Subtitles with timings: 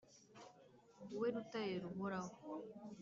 [1.19, 2.31] we rutare ruhoraho,